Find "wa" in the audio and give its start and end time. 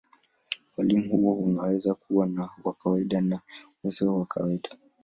2.63-2.73, 4.17-4.25